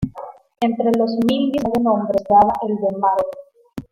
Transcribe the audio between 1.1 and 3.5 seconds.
mil diecinueve nombres figuraba el de Margot.